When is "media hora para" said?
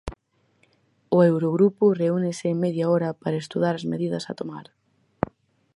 2.65-3.41